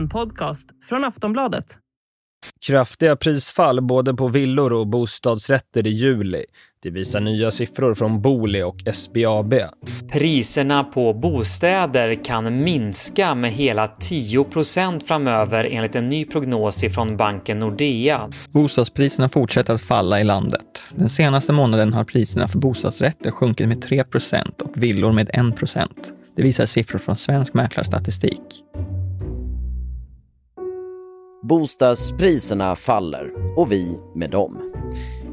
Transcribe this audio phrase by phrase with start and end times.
[0.00, 1.64] En podcast från Aftonbladet.
[2.66, 6.44] Kraftiga prisfall både på villor och bostadsrätter i juli.
[6.82, 9.54] Det visar nya siffror från Booli och SBAB.
[10.12, 17.58] Priserna på bostäder kan minska med hela 10% framöver enligt en ny prognos från banken
[17.58, 18.30] Nordea.
[18.50, 20.82] Bostadspriserna fortsätter att falla i landet.
[20.94, 25.88] Den senaste månaden har priserna för bostadsrätter sjunkit med 3% och villor med 1%
[26.36, 28.64] Det visar siffror från Svensk Mäklarstatistik.
[31.50, 34.72] Bostadspriserna faller och vi med dem.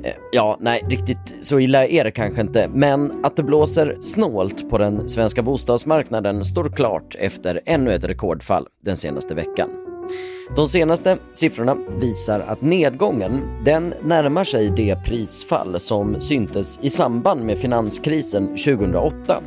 [0.03, 4.70] Eh, ja, nej, riktigt så illa är det kanske inte, men att det blåser snålt
[4.70, 9.70] på den svenska bostadsmarknaden står klart efter ännu ett rekordfall den senaste veckan.
[10.55, 17.45] De senaste siffrorna visar att nedgången, den närmar sig det prisfall som syntes i samband
[17.45, 19.41] med finanskrisen 2008.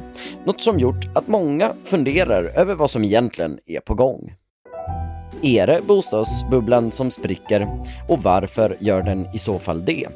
[0.47, 4.34] Något som gjort att många funderar över vad som egentligen är på gång.
[5.42, 7.69] Är det bostadsbubblan som spricker
[8.09, 10.06] och varför gör den i så fall det?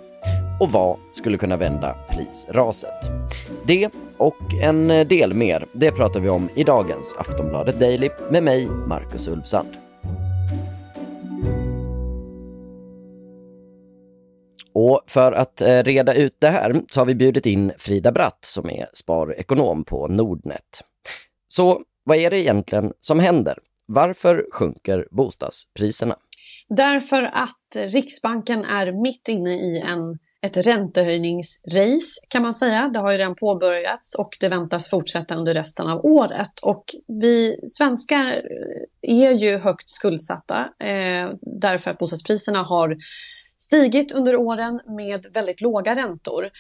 [0.61, 3.11] Och vad skulle kunna vända prisraset?
[3.67, 8.67] Det och en del mer, det pratar vi om i dagens Aftonbladet Daily med mig,
[8.67, 9.69] Marcus Ulfsand.
[14.73, 18.39] Och för att eh, reda ut det här så har vi bjudit in Frida Bratt
[18.45, 20.83] som är sparekonom på Nordnet.
[21.49, 23.59] Så vad är det egentligen som händer?
[23.87, 26.17] Varför sjunker bostadspriserna?
[26.69, 32.89] Därför att Riksbanken är mitt inne i en, ett räntehöjningsrace kan man säga.
[32.89, 36.61] Det har ju redan påbörjats och det väntas fortsätta under resten av året.
[36.63, 36.85] Och
[37.21, 38.43] vi svenskar
[39.03, 42.97] är ju högt skuldsatta eh, därför att bostadspriserna har
[43.57, 46.51] stigit under åren med väldigt låga räntor.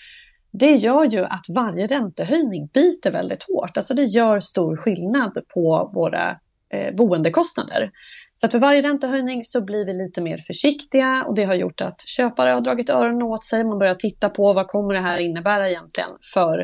[0.52, 3.76] Det gör ju att varje räntehöjning biter väldigt hårt.
[3.76, 6.38] Alltså det gör stor skillnad på våra
[6.74, 7.90] eh, boendekostnader.
[8.34, 11.80] Så att för varje räntehöjning så blir vi lite mer försiktiga och det har gjort
[11.80, 13.64] att köpare har dragit öronen åt sig.
[13.64, 16.58] Man börjar titta på vad kommer det här innebära egentligen för,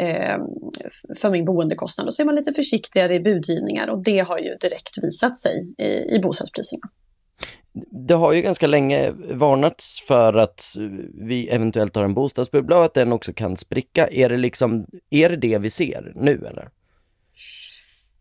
[0.00, 0.38] eh,
[1.20, 2.06] för min boendekostnad.
[2.06, 5.74] Och så är man lite försiktigare i budgivningar och det har ju direkt visat sig
[5.78, 6.88] i, i bostadspriserna.
[8.08, 10.64] Det har ju ganska länge varnats för att
[11.28, 14.06] vi eventuellt har en bostadsbubbla och att den också kan spricka.
[14.06, 16.68] Är det liksom, är det det vi ser nu eller?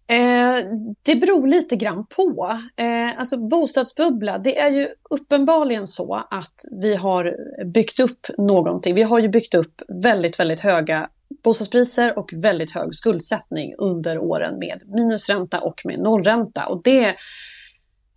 [0.07, 0.65] Eh,
[1.03, 2.59] det beror lite grann på.
[2.75, 8.95] Eh, alltså bostadsbubbla, det är ju uppenbarligen så att vi har byggt upp någonting.
[8.95, 11.09] Vi har ju byggt upp väldigt, väldigt höga
[11.43, 16.65] bostadspriser och väldigt hög skuldsättning under åren med minusränta och med nollränta.
[16.67, 17.15] Och det,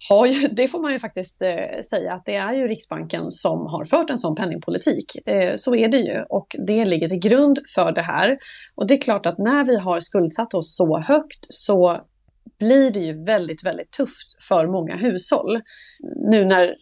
[0.08, 3.66] har ju, det får man ju faktiskt eh, säga att det är ju Riksbanken som
[3.66, 5.28] har fört en sån penningpolitik.
[5.28, 8.38] Eh, så är det ju och det ligger till grund för det här.
[8.74, 12.00] Och det är klart att när vi har skuldsatt oss så högt så
[12.58, 15.60] blir det ju väldigt, väldigt tufft för många hushåll.
[16.30, 16.74] Nu när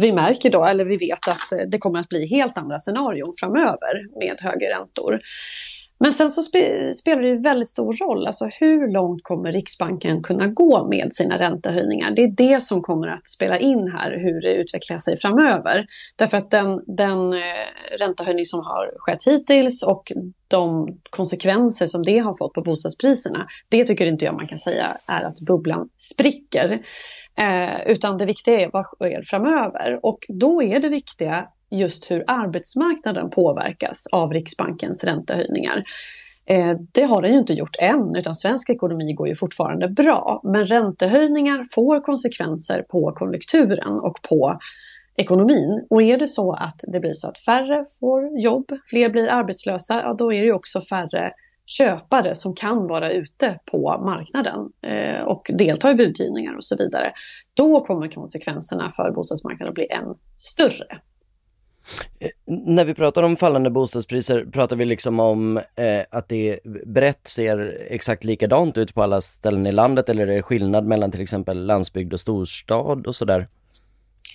[0.00, 4.18] vi märker då, eller vi vet att det kommer att bli helt andra scenarion framöver
[4.18, 5.20] med högre räntor.
[6.00, 10.22] Men sen så spe, spelar det ju väldigt stor roll, alltså hur långt kommer Riksbanken
[10.22, 12.10] kunna gå med sina räntehöjningar?
[12.10, 15.86] Det är det som kommer att spela in här, hur det utvecklar sig framöver.
[16.16, 20.12] Därför att den, den eh, räntehöjning som har skett hittills och
[20.48, 24.98] de konsekvenser som det har fått på bostadspriserna, det tycker inte jag man kan säga
[25.06, 26.78] är att bubblan spricker.
[27.38, 30.00] Eh, utan det viktiga är vad sker framöver.
[30.02, 35.84] Och då är det viktiga just hur arbetsmarknaden påverkas av Riksbankens räntehöjningar.
[36.46, 40.40] Eh, det har den ju inte gjort än, utan svensk ekonomi går ju fortfarande bra.
[40.44, 44.58] Men räntehöjningar får konsekvenser på konjunkturen och på
[45.16, 45.86] ekonomin.
[45.90, 50.00] Och är det så att det blir så att färre får jobb, fler blir arbetslösa,
[50.02, 51.32] ja då är det ju också färre
[51.66, 57.12] köpare som kan vara ute på marknaden eh, och delta i budgivningar och så vidare.
[57.54, 61.00] Då kommer konsekvenserna för bostadsmarknaden att bli än större.
[62.20, 67.28] Eh, när vi pratar om fallande bostadspriser, pratar vi liksom om eh, att det brett
[67.28, 71.20] ser exakt likadant ut på alla ställen i landet eller är det skillnad mellan till
[71.20, 73.48] exempel landsbygd och storstad och sådär?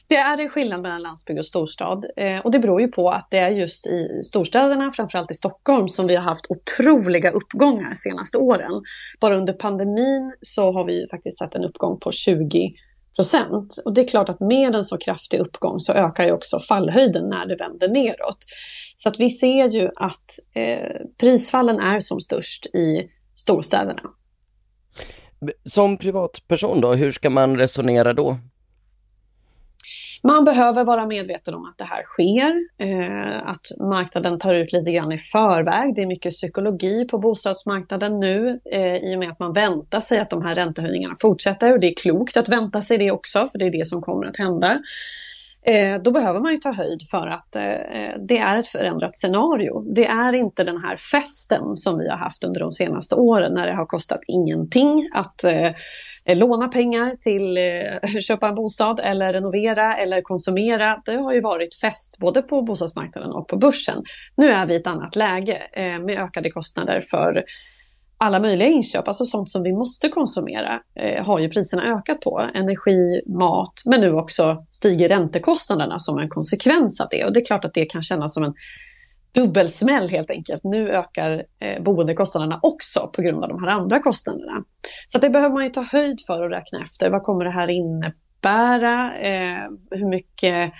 [0.07, 3.27] Det är en skillnad mellan landsbygd och storstad eh, och det beror ju på att
[3.31, 7.95] det är just i storstäderna, framförallt i Stockholm, som vi har haft otroliga uppgångar de
[7.95, 8.71] senaste åren.
[9.19, 12.73] Bara under pandemin så har vi faktiskt sett en uppgång på 20
[13.15, 13.75] procent.
[13.85, 17.29] Och det är klart att med en så kraftig uppgång så ökar ju också fallhöjden
[17.29, 18.37] när det vänder neråt.
[18.97, 24.01] Så att vi ser ju att eh, prisfallen är som störst i storstäderna.
[25.65, 28.37] Som privatperson då, hur ska man resonera då?
[30.27, 34.91] Man behöver vara medveten om att det här sker, eh, att marknaden tar ut lite
[34.91, 35.95] grann i förväg.
[35.95, 40.19] Det är mycket psykologi på bostadsmarknaden nu eh, i och med att man väntar sig
[40.19, 43.59] att de här räntehöjningarna fortsätter och det är klokt att vänta sig det också för
[43.59, 44.79] det är det som kommer att hända
[45.65, 49.17] Eh, då behöver man ju ta höjd för att eh, eh, det är ett förändrat
[49.17, 49.93] scenario.
[49.95, 53.67] Det är inte den här festen som vi har haft under de senaste åren när
[53.67, 55.71] det har kostat ingenting att eh,
[56.35, 61.01] låna pengar till eh, köpa en bostad eller renovera eller konsumera.
[61.05, 64.03] Det har ju varit fest både på bostadsmarknaden och på börsen.
[64.37, 67.43] Nu är vi i ett annat läge eh, med ökade kostnader för
[68.23, 72.49] alla möjliga inköp, alltså sånt som vi måste konsumera, eh, har ju priserna ökat på.
[72.53, 77.25] Energi, mat, men nu också stiger räntekostnaderna som en konsekvens av det.
[77.25, 78.53] Och det är klart att det kan kännas som en
[79.35, 80.63] dubbelsmäll helt enkelt.
[80.63, 84.63] Nu ökar eh, boendekostnaderna också på grund av de här andra kostnaderna.
[85.07, 87.09] Så det behöver man ju ta höjd för och räkna efter.
[87.09, 89.17] Vad kommer det här innebära?
[89.17, 90.73] Eh, hur mycket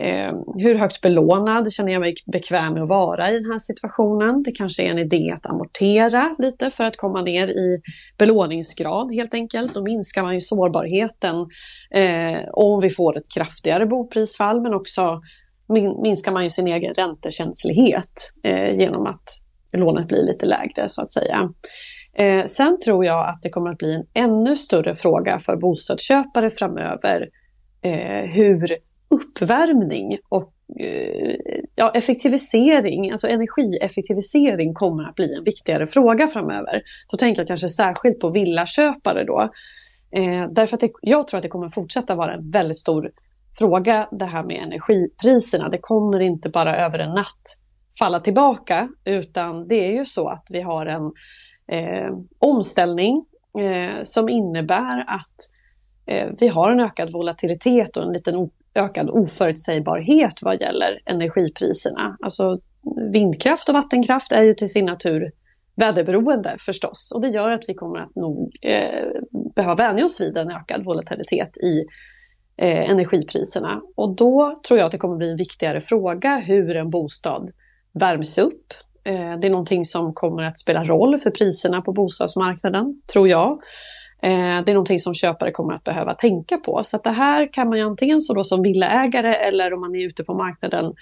[0.00, 4.42] Eh, hur högt belånad känner jag mig bekväm med att vara i den här situationen?
[4.42, 7.82] Det kanske är en idé att amortera lite för att komma ner i
[8.18, 9.74] belåningsgrad helt enkelt.
[9.74, 11.36] Då minskar man ju sårbarheten
[11.90, 15.20] eh, om vi får ett kraftigare boprisfall men också
[15.68, 19.24] min minskar man ju sin egen räntekänslighet eh, genom att
[19.72, 21.50] lånet blir lite lägre så att säga.
[22.16, 26.50] Eh, sen tror jag att det kommer att bli en ännu större fråga för bostadsköpare
[26.50, 27.28] framöver
[27.82, 28.76] eh, hur
[29.40, 31.36] uppvärmning och eh,
[31.74, 36.82] ja, effektivisering, alltså energieffektivisering kommer att bli en viktigare fråga framöver.
[37.10, 39.50] Då tänker jag kanske särskilt på villaköpare då.
[40.12, 43.10] Eh, därför att det, jag tror att det kommer fortsätta vara en väldigt stor
[43.58, 45.68] fråga det här med energipriserna.
[45.68, 47.60] Det kommer inte bara över en natt
[47.98, 51.12] falla tillbaka utan det är ju så att vi har en
[51.66, 53.24] eh, omställning
[53.58, 55.36] eh, som innebär att
[56.06, 62.16] eh, vi har en ökad volatilitet och en liten ökad oförutsägbarhet vad gäller energipriserna.
[62.20, 62.58] Alltså
[63.12, 65.30] vindkraft och vattenkraft är ju till sin natur
[65.74, 69.10] väderberoende förstås och det gör att vi kommer att nog eh,
[69.54, 71.84] behöva vänja oss vid en ökad volatilitet i
[72.56, 73.80] eh, energipriserna.
[73.96, 77.50] Och då tror jag att det kommer bli en viktigare fråga hur en bostad
[77.92, 78.72] värms upp.
[79.04, 83.60] Eh, det är någonting som kommer att spela roll för priserna på bostadsmarknaden, tror jag.
[84.22, 86.80] Eh, det är någonting som köpare kommer att behöva tänka på.
[86.84, 90.06] Så det här kan man ju antingen så då som villaägare eller om man är
[90.06, 90.94] ute på marknaden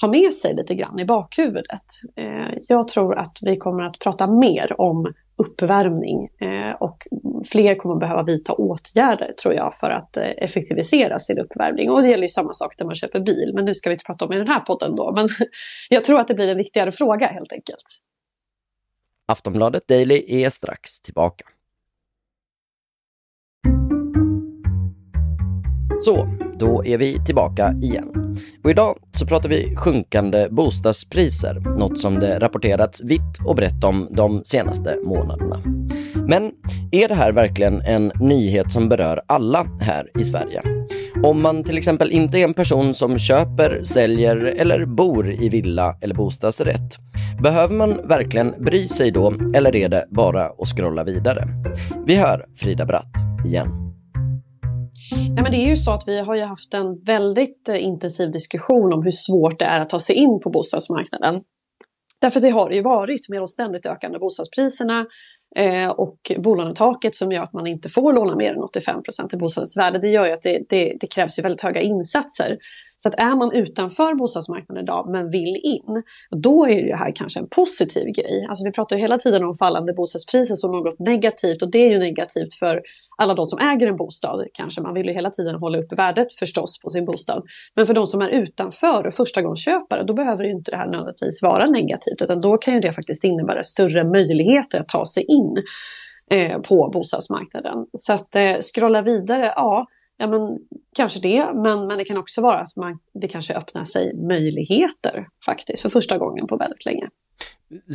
[0.00, 1.86] ha med sig lite grann i bakhuvudet.
[2.16, 7.06] Eh, jag tror att vi kommer att prata mer om uppvärmning eh, och
[7.52, 11.90] fler kommer att behöva vidta åtgärder tror jag för att eh, effektivisera sin uppvärmning.
[11.90, 14.04] Och det gäller ju samma sak när man köper bil, men nu ska vi inte
[14.04, 15.12] prata om i den här podden då.
[15.12, 15.28] Men
[15.88, 17.84] jag tror att det blir en viktigare fråga helt enkelt.
[19.26, 21.44] Aftonbladet Daily är strax tillbaka.
[26.00, 28.36] Så, då är vi tillbaka igen.
[28.64, 34.08] Och idag så pratar vi sjunkande bostadspriser, något som det rapporterats vitt och brett om
[34.10, 35.62] de senaste månaderna.
[36.28, 36.52] Men
[36.92, 40.62] är det här verkligen en nyhet som berör alla här i Sverige?
[41.22, 45.96] Om man till exempel inte är en person som köper, säljer eller bor i villa
[46.00, 46.98] eller bostadsrätt,
[47.42, 51.48] behöver man verkligen bry sig då eller är det bara att scrolla vidare?
[52.06, 53.14] Vi hör Frida Bratt
[53.46, 53.89] igen.
[55.10, 58.30] Ja, men det är ju så att vi har ju haft en väldigt eh, intensiv
[58.30, 61.40] diskussion om hur svårt det är att ta sig in på bostadsmarknaden.
[62.20, 65.06] Därför det har ju varit med de ständigt ökande bostadspriserna
[65.56, 69.36] eh, och bolånetaket som gör att man inte får låna mer än 85 procent i
[69.36, 69.98] bostadens värde.
[69.98, 72.58] Det gör ju att det, det, det, krävs ju väldigt höga insatser.
[72.96, 77.40] Så att är man utanför bostadsmarknaden idag men vill in, då är det här kanske
[77.40, 78.46] en positiv grej.
[78.48, 81.90] Alltså vi pratar ju hela tiden om fallande bostadspriser som något negativt och det är
[81.90, 82.82] ju negativt för
[83.20, 84.82] alla de som äger en bostad kanske.
[84.82, 87.42] Man vill ju hela tiden hålla upp värdet förstås på sin bostad.
[87.74, 91.42] Men för de som är utanför och förstagångsköpare, då behöver ju inte det här nödvändigtvis
[91.42, 95.56] vara negativt, utan då kan ju det faktiskt innebära större möjligheter att ta sig in
[96.30, 97.86] eh, på bostadsmarknaden.
[97.92, 99.86] Så att eh, scrolla vidare, ja,
[100.16, 100.58] ja men,
[100.96, 105.26] kanske det, men, men det kan också vara att man, det kanske öppnar sig möjligheter
[105.46, 107.08] faktiskt för första gången på väldigt länge.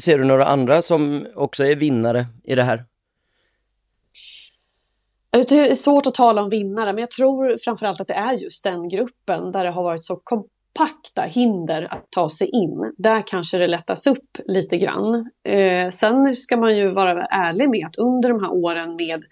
[0.03, 2.83] Ser du några andra som också är vinnare i det här?
[5.35, 8.33] Alltså, det är svårt att tala om vinnare, men jag tror framförallt att det är
[8.33, 12.93] just den gruppen där det har varit så kompakta hinder att ta sig in.
[12.97, 15.29] Där kanske det lättas upp lite grann.
[15.47, 19.23] Eh, sen ska man ju vara ärlig med att under de här åren med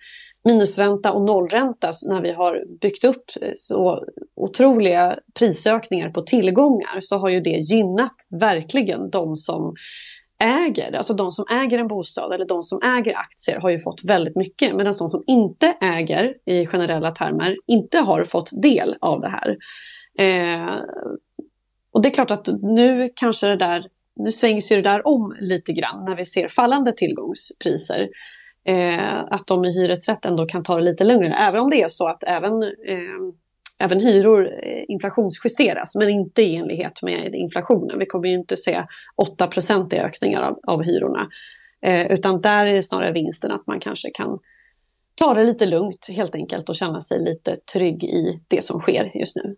[0.46, 4.06] minusränta och nollränta, när vi har byggt upp så
[4.36, 9.76] otroliga prisökningar på tillgångar, så har ju det gynnat verkligen de som
[10.44, 14.04] äger, alltså de som äger en bostad eller de som äger aktier har ju fått
[14.04, 19.22] väldigt mycket medan de som inte äger i generella termer inte har fått del av
[19.22, 19.58] det här.
[20.20, 20.76] Eh,
[21.94, 25.36] och det är klart att nu kanske det där, nu svängs ju det där om
[25.40, 28.10] lite grann när vi ser fallande tillgångspriser.
[28.68, 31.90] Eh, att de i hyresrätt ändå kan ta det lite lugnare, även om det är
[31.90, 33.34] så att även eh,
[33.84, 38.00] även hyror eh, inflationsjusteras, men inte i enlighet med inflationen.
[38.00, 38.84] Vi kommer ju inte se
[39.16, 39.50] 8
[39.92, 41.30] i ökningar av, av hyrorna.
[41.82, 44.40] Eh, utan där är det snarare vinsten att man kanske kan
[45.16, 49.12] ta det lite lugnt helt enkelt och känna sig lite trygg i det som sker
[49.16, 49.56] just nu.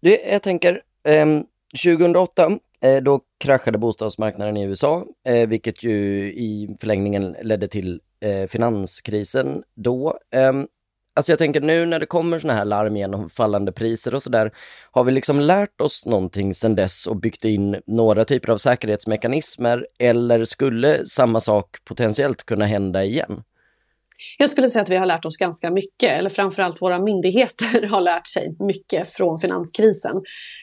[0.00, 1.26] Det, jag tänker, eh,
[1.84, 8.48] 2008 eh, då kraschade bostadsmarknaden i USA, eh, vilket ju i förlängningen ledde till eh,
[8.48, 10.18] finanskrisen då.
[10.30, 10.66] Ehm,
[11.18, 14.52] Alltså jag tänker nu när det kommer såna här larm genom fallande priser och sådär,
[14.90, 19.86] har vi liksom lärt oss någonting sedan dess och byggt in några typer av säkerhetsmekanismer
[19.98, 23.42] eller skulle samma sak potentiellt kunna hända igen?
[24.38, 28.00] Jag skulle säga att vi har lärt oss ganska mycket, eller framförallt våra myndigheter har
[28.00, 30.22] lärt sig mycket från finanskrisen.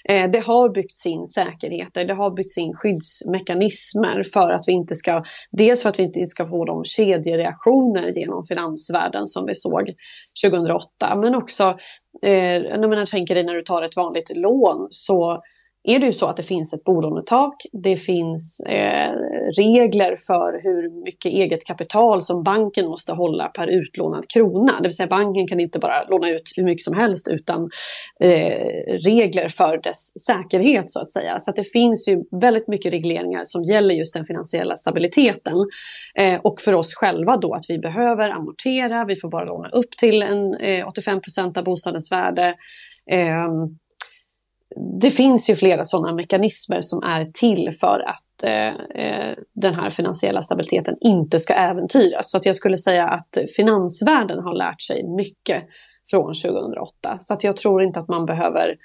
[0.10, 4.96] Eh, det har byggts in säkerheter, det har byggts in skyddsmekanismer för att vi inte
[4.96, 9.94] ska, dels för att vi inte ska få de kedjereaktioner genom finansvärlden som vi såg
[10.46, 11.64] 2008, men också
[12.22, 15.42] eh, när man tänker dig när du tar ett vanligt lån så
[15.88, 17.66] är det ju så att det finns ett bolånetak.
[17.72, 19.12] Det finns eh,
[19.58, 24.74] regler för hur mycket eget kapital som banken måste hålla per utlånad krona.
[24.78, 27.70] Det vill säga banken kan inte bara låna ut hur mycket som helst utan
[28.20, 28.58] eh,
[29.04, 31.40] regler för dess säkerhet så att säga.
[31.40, 35.56] Så att det finns ju väldigt mycket regleringar som gäller just den finansiella stabiliteten.
[36.20, 39.98] Eh, och för oss själva då att vi behöver amortera, vi får bara låna upp
[39.98, 42.56] till en eh, 85 procent av bostadens värde.
[43.12, 43.78] Ehm,
[45.02, 48.68] det finns ju flera sådana mekanismer som är till för att eh,
[49.04, 52.32] eh, den här finansiella stabiliteten inte ska äventyras.
[52.32, 55.64] Så att jag skulle säga att finansvärlden har lärt sig mycket
[56.10, 57.16] från 2008.
[57.20, 58.76] Så att jag tror inte att man behöver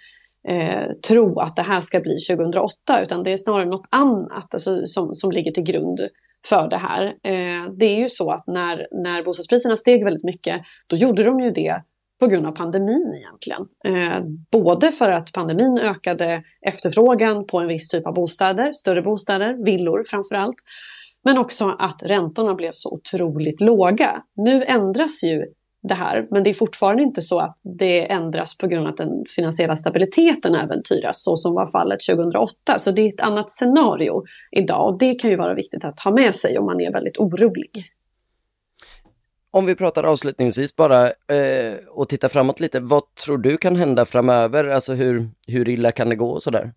[0.48, 4.86] eh, tro att det här ska bli 2008 utan det är snarare något annat alltså,
[4.86, 6.00] som, som ligger till grund
[6.46, 7.04] för det här.
[7.06, 11.40] Eh, det är ju så att när, när bostadspriserna steg väldigt mycket då gjorde de
[11.40, 11.82] ju det
[12.20, 13.68] på grund av pandemin egentligen.
[13.84, 19.64] Eh, både för att pandemin ökade efterfrågan på en viss typ av bostäder, större bostäder,
[19.64, 20.56] villor framför allt.
[21.24, 24.22] Men också att räntorna blev så otroligt låga.
[24.36, 25.44] Nu ändras ju
[25.82, 28.96] det här, men det är fortfarande inte så att det ändras på grund av att
[28.96, 32.78] den finansiella stabiliteten äventyras, så som var fallet 2008.
[32.78, 36.10] Så det är ett annat scenario idag och det kan ju vara viktigt att ha
[36.10, 37.70] med sig om man är väldigt orolig.
[39.52, 44.04] Om vi pratar avslutningsvis bara eh, och tittar framåt lite, vad tror du kan hända
[44.04, 44.64] framöver?
[44.64, 46.72] Alltså hur, hur illa kan det gå och sådär?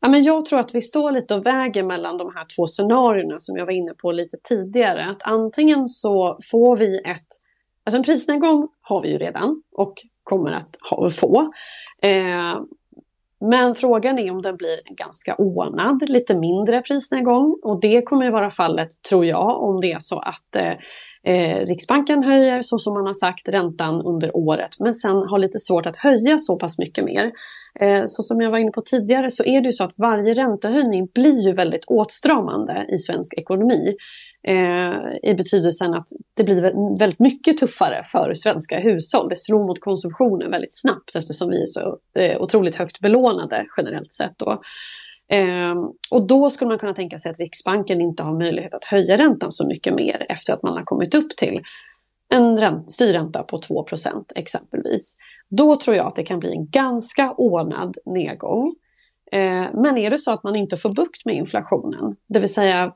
[0.00, 3.38] Ja, men jag tror att vi står lite och väger mellan de här två scenarierna
[3.38, 5.04] som jag var inne på lite tidigare.
[5.10, 7.26] Att antingen så får vi ett,
[7.84, 11.52] alltså en prisnedgång har vi ju redan och kommer att ha, få.
[12.02, 12.60] Eh,
[13.40, 17.60] men frågan är om den blir ganska ordnad, lite mindre prisnedgång.
[17.62, 20.72] Och det kommer ju vara fallet, tror jag, om det är så att eh,
[21.26, 25.58] Eh, Riksbanken höjer så som man har sagt räntan under året men sen har lite
[25.58, 27.32] svårt att höja så pass mycket mer.
[27.80, 30.34] Eh, så som jag var inne på tidigare så är det ju så att varje
[30.34, 33.96] räntehöjning blir ju väldigt åtstramande i svensk ekonomi.
[34.48, 36.62] Eh, I betydelsen att det blir
[36.98, 39.28] väldigt mycket tuffare för svenska hushåll.
[39.28, 44.12] Det slår mot konsumtionen väldigt snabbt eftersom vi är så eh, otroligt högt belånade generellt
[44.12, 44.38] sett.
[44.38, 44.62] Då.
[45.32, 45.74] Eh,
[46.10, 49.52] och då skulle man kunna tänka sig att Riksbanken inte har möjlighet att höja räntan
[49.52, 51.60] så mycket mer efter att man har kommit upp till
[52.34, 55.16] en styrränta på 2% exempelvis.
[55.48, 58.74] Då tror jag att det kan bli en ganska ordnad nedgång.
[59.32, 62.92] Ehm, men är det så att man inte får bukt med inflationen, det vill säga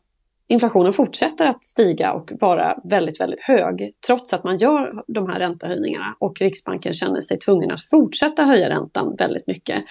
[0.48, 5.38] inflationen fortsätter att stiga och vara väldigt, väldigt hög trots att man gör de här
[5.38, 9.84] räntehöjningarna och Riksbanken känner sig tvungen att fortsätta höja räntan väldigt mycket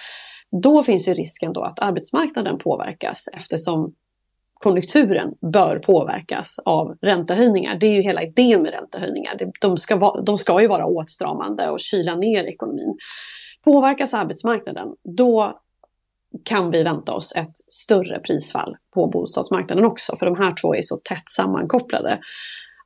[0.62, 3.94] då finns ju risken då att arbetsmarknaden påverkas eftersom
[4.54, 7.78] konjunkturen bör påverkas av räntehöjningar.
[7.78, 9.38] Det är ju hela idén med räntehöjningar.
[9.60, 12.96] De ska, va, de ska ju vara åtstramande och kyla ner ekonomin.
[13.64, 15.60] Påverkas arbetsmarknaden, då
[16.44, 20.82] kan vi vänta oss ett större prisfall på bostadsmarknaden också, för de här två är
[20.82, 22.20] så tätt sammankopplade.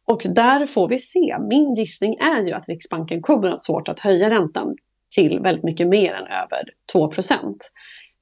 [0.04, 1.36] Och där får vi se.
[1.48, 4.76] Min gissning är ju att Riksbanken kommer att ha svårt att höja räntan
[5.14, 7.12] till väldigt mycket mer än över 2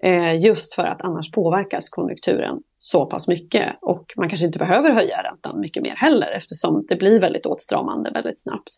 [0.05, 4.91] eh, Just för att annars påverkas konjunkturen så pass mycket och man kanske inte behöver
[4.91, 8.71] höja räntan mycket mer heller eftersom det blir väldigt åtstramande väldigt snabbt.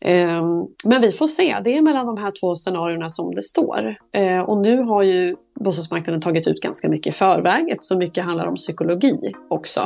[0.00, 3.96] Ehm, men vi får se, det är mellan de här två scenarierna som det står.
[4.12, 8.46] Ehm, och nu har ju bostadsmarknaden tagit ut ganska mycket i förväg eftersom mycket handlar
[8.46, 9.80] om psykologi också.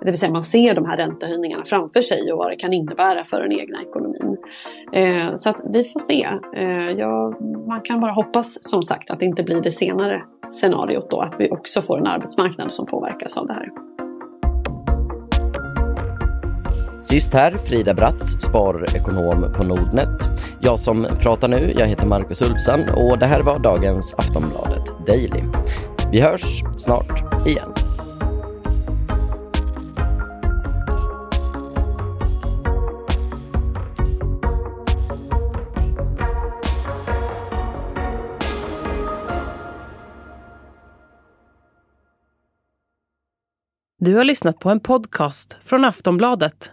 [0.00, 3.24] Det vill säga man ser de här räntehöjningarna framför sig och vad det kan innebära
[3.24, 4.36] för den egna ekonomin.
[4.92, 6.28] Ehm, så att vi får se.
[6.98, 7.34] Ja,
[7.66, 11.34] man kan bara hoppas som sagt att det inte blir det senare scenariot då, att
[11.38, 13.89] vi också får en arbetsmarknad som påverkas av det här.
[17.02, 20.28] Sist här, Frida Bratt, sparekonom på Nordnet.
[20.60, 25.42] Jag som pratar nu, jag heter Marcus Ulfsson och det här var dagens Aftonbladet Daily.
[26.12, 27.72] Vi hörs snart igen.
[43.98, 46.72] Du har lyssnat på en podcast från Aftonbladet.